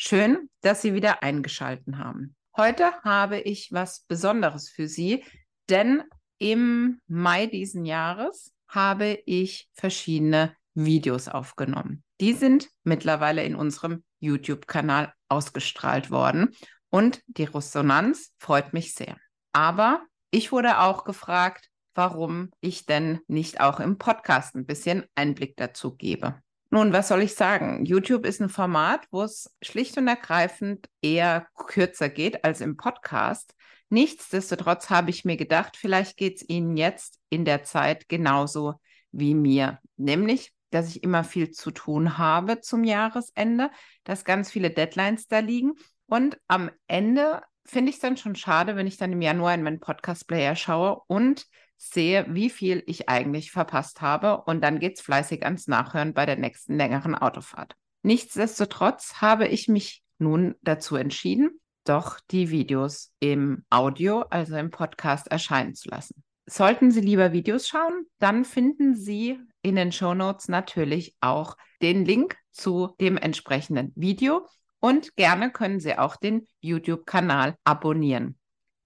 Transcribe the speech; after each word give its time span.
Schön, 0.00 0.48
dass 0.60 0.80
Sie 0.80 0.94
wieder 0.94 1.24
eingeschaltet 1.24 1.96
haben. 1.96 2.36
Heute 2.56 2.92
habe 3.02 3.40
ich 3.40 3.72
was 3.72 4.04
Besonderes 4.06 4.68
für 4.68 4.86
Sie, 4.86 5.24
denn 5.68 6.04
im 6.38 7.00
Mai 7.08 7.46
diesen 7.46 7.84
Jahres 7.84 8.54
habe 8.68 9.18
ich 9.26 9.68
verschiedene 9.72 10.54
Videos 10.74 11.26
aufgenommen. 11.26 12.04
Die 12.20 12.32
sind 12.32 12.68
mittlerweile 12.84 13.42
in 13.42 13.56
unserem 13.56 14.04
YouTube-Kanal 14.20 15.12
ausgestrahlt 15.28 16.12
worden 16.12 16.54
und 16.90 17.20
die 17.26 17.42
Resonanz 17.42 18.32
freut 18.38 18.72
mich 18.72 18.94
sehr. 18.94 19.16
Aber 19.52 20.06
ich 20.30 20.52
wurde 20.52 20.78
auch 20.78 21.02
gefragt, 21.02 21.70
warum 21.96 22.52
ich 22.60 22.86
denn 22.86 23.18
nicht 23.26 23.60
auch 23.60 23.80
im 23.80 23.98
Podcast 23.98 24.54
ein 24.54 24.64
bisschen 24.64 25.04
Einblick 25.16 25.56
dazu 25.56 25.96
gebe. 25.96 26.40
Nun, 26.70 26.92
was 26.92 27.08
soll 27.08 27.22
ich 27.22 27.34
sagen? 27.34 27.86
YouTube 27.86 28.26
ist 28.26 28.40
ein 28.40 28.50
Format, 28.50 29.06
wo 29.10 29.22
es 29.22 29.56
schlicht 29.62 29.96
und 29.96 30.06
ergreifend 30.06 30.86
eher 31.00 31.46
kürzer 31.54 32.10
geht 32.10 32.44
als 32.44 32.60
im 32.60 32.76
Podcast. 32.76 33.54
Nichtsdestotrotz 33.88 34.90
habe 34.90 35.08
ich 35.08 35.24
mir 35.24 35.38
gedacht, 35.38 35.78
vielleicht 35.78 36.18
geht 36.18 36.36
es 36.36 36.48
Ihnen 36.48 36.76
jetzt 36.76 37.18
in 37.30 37.46
der 37.46 37.64
Zeit 37.64 38.08
genauso 38.08 38.74
wie 39.12 39.34
mir. 39.34 39.78
Nämlich, 39.96 40.52
dass 40.70 40.90
ich 40.90 41.02
immer 41.02 41.24
viel 41.24 41.50
zu 41.50 41.70
tun 41.70 42.18
habe 42.18 42.60
zum 42.60 42.84
Jahresende, 42.84 43.70
dass 44.04 44.26
ganz 44.26 44.50
viele 44.50 44.70
Deadlines 44.70 45.26
da 45.26 45.38
liegen. 45.38 45.72
Und 46.06 46.38
am 46.48 46.70
Ende 46.86 47.40
finde 47.64 47.88
ich 47.88 47.96
es 47.96 48.02
dann 48.02 48.18
schon 48.18 48.36
schade, 48.36 48.76
wenn 48.76 48.86
ich 48.86 48.98
dann 48.98 49.12
im 49.12 49.22
Januar 49.22 49.54
in 49.54 49.62
meinen 49.62 49.80
Podcast-Player 49.80 50.54
schaue 50.54 51.00
und 51.06 51.46
sehe, 51.78 52.26
wie 52.28 52.50
viel 52.50 52.82
ich 52.86 53.08
eigentlich 53.08 53.52
verpasst 53.52 54.02
habe 54.02 54.42
und 54.42 54.62
dann 54.62 54.80
geht 54.80 54.96
es 54.98 55.00
fleißig 55.00 55.44
ans 55.44 55.68
Nachhören 55.68 56.12
bei 56.12 56.26
der 56.26 56.36
nächsten 56.36 56.76
längeren 56.76 57.14
Autofahrt. 57.14 57.74
Nichtsdestotrotz 58.02 59.20
habe 59.20 59.48
ich 59.48 59.68
mich 59.68 60.02
nun 60.18 60.56
dazu 60.62 60.96
entschieden, 60.96 61.60
doch 61.84 62.20
die 62.30 62.50
Videos 62.50 63.12
im 63.20 63.64
Audio, 63.70 64.20
also 64.22 64.56
im 64.56 64.70
Podcast, 64.70 65.28
erscheinen 65.28 65.74
zu 65.74 65.88
lassen. 65.88 66.22
Sollten 66.46 66.90
Sie 66.90 67.00
lieber 67.00 67.32
Videos 67.32 67.68
schauen, 67.68 68.06
dann 68.18 68.44
finden 68.44 68.94
Sie 68.94 69.38
in 69.62 69.76
den 69.76 69.92
Show 69.92 70.14
Notes 70.14 70.48
natürlich 70.48 71.14
auch 71.20 71.56
den 71.80 72.04
Link 72.04 72.36
zu 72.50 72.94
dem 73.00 73.16
entsprechenden 73.16 73.92
Video 73.94 74.46
und 74.80 75.14
gerne 75.16 75.50
können 75.50 75.80
Sie 75.80 75.96
auch 75.96 76.16
den 76.16 76.46
YouTube-Kanal 76.60 77.54
abonnieren 77.64 78.37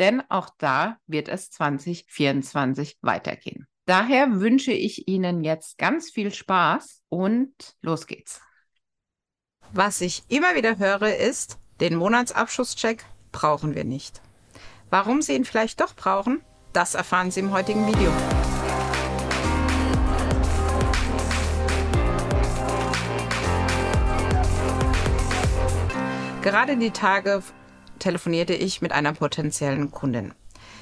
denn 0.00 0.22
auch 0.30 0.48
da 0.58 0.96
wird 1.06 1.28
es 1.28 1.50
2024 1.50 2.98
weitergehen. 3.02 3.66
Daher 3.84 4.40
wünsche 4.40 4.72
ich 4.72 5.08
Ihnen 5.08 5.44
jetzt 5.44 5.76
ganz 5.76 6.10
viel 6.10 6.32
Spaß 6.32 7.02
und 7.08 7.52
los 7.82 8.06
geht's. 8.06 8.40
Was 9.72 10.00
ich 10.00 10.24
immer 10.28 10.54
wieder 10.54 10.78
höre 10.78 11.16
ist, 11.16 11.58
den 11.80 11.96
Monatsabschlusscheck 11.96 13.04
brauchen 13.30 13.74
wir 13.74 13.84
nicht. 13.84 14.20
Warum 14.88 15.22
Sie 15.22 15.34
ihn 15.34 15.44
vielleicht 15.44 15.80
doch 15.80 15.94
brauchen, 15.94 16.40
das 16.72 16.94
erfahren 16.94 17.30
Sie 17.30 17.40
im 17.40 17.52
heutigen 17.52 17.86
Video. 17.86 18.10
Gerade 26.42 26.76
die 26.78 26.90
Tage 26.90 27.42
telefonierte 28.00 28.54
ich 28.54 28.82
mit 28.82 28.92
einer 28.92 29.12
potenziellen 29.12 29.90
Kundin. 29.92 30.34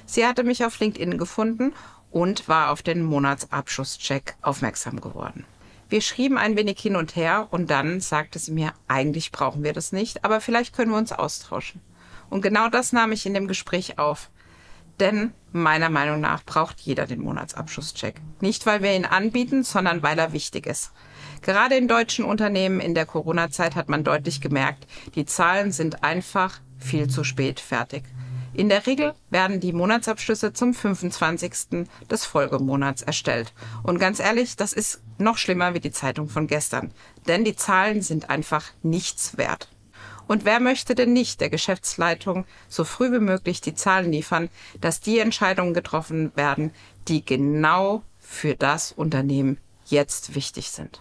Sie 0.07 0.27
hatte 0.27 0.45
mich 0.45 0.65
auf 0.65 0.79
LinkedIn 0.79 1.19
gefunden 1.19 1.75
und 2.11 2.49
war 2.49 2.71
auf 2.71 2.83
den 2.83 3.03
Monatsabschlusscheck 3.03 4.37
aufmerksam 4.41 5.01
geworden. 5.01 5.45
Wir 5.91 6.01
schrieben 6.01 6.37
ein 6.37 6.57
wenig 6.57 6.79
hin 6.81 6.97
und 6.97 7.17
her 7.17 7.49
und 7.51 7.71
dann 7.71 8.01
sagte 8.01 8.39
sie 8.39 8.53
mir, 8.53 8.73
eigentlich 8.89 9.33
brauchen 9.33 9.63
wir 9.63 9.73
das 9.73 9.93
nicht, 9.93 10.25
aber 10.25 10.41
vielleicht 10.41 10.75
können 10.75 10.91
wir 10.91 10.99
uns 10.99 11.13
austauschen. 11.13 11.81
Und 12.31 12.43
genau 12.43 12.69
das 12.69 12.93
nahm 12.93 13.13
ich 13.13 13.25
in 13.25 13.35
dem 13.35 13.49
Gespräch 13.49 13.99
auf. 13.99 14.31
Denn 15.01 15.33
meiner 15.53 15.89
Meinung 15.89 16.21
nach 16.21 16.45
braucht 16.45 16.81
jeder 16.81 17.07
den 17.07 17.21
Monatsabschlusscheck. 17.21 18.21
Nicht, 18.41 18.67
weil 18.67 18.83
wir 18.83 18.95
ihn 18.95 19.05
anbieten, 19.05 19.63
sondern 19.63 20.03
weil 20.03 20.19
er 20.19 20.33
wichtig 20.33 20.67
ist. 20.67 20.93
Gerade 21.41 21.77
in 21.77 21.89
deutschen 21.89 22.25
Unternehmen 22.25 22.81
in 22.81 22.95
der 22.95 23.07
Corona-Zeit 23.07 23.77
hat 23.77 23.89
man 23.89 24.05
deutlich 24.05 24.41
gemerkt, 24.41 24.87
die 25.15 25.25
Zahlen 25.25 25.73
sind 25.73 26.03
einfach 26.03 26.61
viel 26.79 27.09
zu 27.09 27.25
spät 27.25 27.61
fertig. 27.61 28.05
In 28.55 28.69
der 28.69 28.87
Regel 28.87 29.15
werden 29.31 29.61
die 29.61 29.73
Monatsabschlüsse 29.73 30.53
zum 30.53 30.75
25. 30.75 31.87
des 32.11 32.25
Folgemonats 32.25 33.03
erstellt. 33.03 33.53
Und 33.83 34.01
ganz 34.01 34.19
ehrlich, 34.19 34.57
das 34.57 34.73
ist 34.73 35.01
noch 35.19 35.39
schlimmer 35.39 35.75
wie 35.75 35.81
die 35.81 35.93
Zeitung 35.93 36.29
von 36.29 36.47
gestern. 36.47 36.93
Denn 37.29 37.45
die 37.45 37.55
Zahlen 37.55 38.03
sind 38.03 38.31
einfach 38.31 38.65
nichts 38.83 39.39
wert. 39.39 39.69
Und 40.27 40.45
wer 40.45 40.61
möchte 40.61 40.95
denn 40.95 41.13
nicht 41.13 41.41
der 41.41 41.51
Geschäftsleitung 41.51 42.47
so 42.69 42.85
früh 42.85 43.13
wie 43.13 43.21
möglich 43.21 43.61
die 43.61 43.75
Zahlen 43.75 44.13
liefern, 44.13 44.51
dass 44.81 45.01
die 45.01 45.21
Entscheidungen 45.21 45.73
getroffen 45.73 46.33
werden, 46.35 46.73
die 47.07 47.25
genau 47.25 48.03
für 48.19 48.55
das 48.55 48.93
Unternehmen 48.93 49.59
jetzt 49.87 50.35
wichtig 50.35 50.71
sind? 50.71 51.01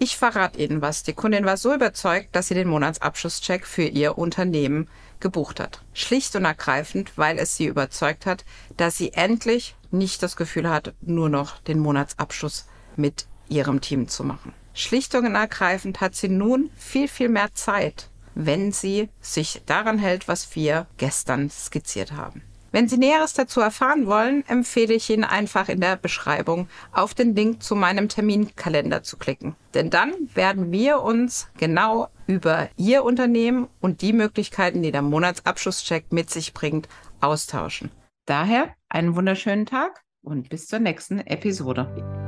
Ich 0.00 0.16
verrate 0.16 0.60
Ihnen 0.60 0.80
was. 0.80 1.02
Die 1.02 1.12
Kundin 1.12 1.44
war 1.44 1.56
so 1.56 1.74
überzeugt, 1.74 2.28
dass 2.36 2.48
sie 2.48 2.54
den 2.54 2.68
Monatsabschlusscheck 2.68 3.66
für 3.66 3.82
ihr 3.82 4.16
Unternehmen 4.16 4.88
gebucht 5.18 5.58
hat. 5.58 5.82
Schlicht 5.92 6.36
und 6.36 6.44
ergreifend, 6.44 7.18
weil 7.18 7.36
es 7.38 7.56
sie 7.56 7.66
überzeugt 7.66 8.24
hat, 8.24 8.44
dass 8.76 8.96
sie 8.96 9.12
endlich 9.14 9.74
nicht 9.90 10.22
das 10.22 10.36
Gefühl 10.36 10.70
hat, 10.70 10.94
nur 11.00 11.28
noch 11.28 11.58
den 11.58 11.80
Monatsabschluss 11.80 12.66
mit 12.94 13.26
ihrem 13.48 13.80
Team 13.80 14.06
zu 14.06 14.22
machen. 14.22 14.52
Schlicht 14.72 15.16
und 15.16 15.34
ergreifend 15.34 16.00
hat 16.00 16.14
sie 16.14 16.28
nun 16.28 16.70
viel, 16.76 17.08
viel 17.08 17.28
mehr 17.28 17.52
Zeit, 17.54 18.08
wenn 18.36 18.70
sie 18.70 19.08
sich 19.20 19.62
daran 19.66 19.98
hält, 19.98 20.28
was 20.28 20.54
wir 20.54 20.86
gestern 20.98 21.50
skizziert 21.50 22.12
haben. 22.12 22.42
Wenn 22.78 22.86
Sie 22.86 22.96
Näheres 22.96 23.32
dazu 23.34 23.60
erfahren 23.60 24.06
wollen, 24.06 24.46
empfehle 24.46 24.94
ich 24.94 25.10
Ihnen 25.10 25.24
einfach 25.24 25.68
in 25.68 25.80
der 25.80 25.96
Beschreibung 25.96 26.68
auf 26.92 27.12
den 27.12 27.34
Link 27.34 27.60
zu 27.60 27.74
meinem 27.74 28.08
Terminkalender 28.08 29.02
zu 29.02 29.16
klicken. 29.16 29.56
Denn 29.74 29.90
dann 29.90 30.12
werden 30.34 30.70
wir 30.70 31.02
uns 31.02 31.48
genau 31.58 32.06
über 32.28 32.68
Ihr 32.76 33.02
Unternehmen 33.02 33.66
und 33.80 34.00
die 34.00 34.12
Möglichkeiten, 34.12 34.80
die 34.80 34.92
der 34.92 35.02
Monatsabschlusscheck 35.02 36.12
mit 36.12 36.30
sich 36.30 36.54
bringt, 36.54 36.88
austauschen. 37.20 37.90
Daher 38.26 38.72
einen 38.88 39.16
wunderschönen 39.16 39.66
Tag 39.66 40.04
und 40.22 40.48
bis 40.48 40.68
zur 40.68 40.78
nächsten 40.78 41.18
Episode. 41.18 42.27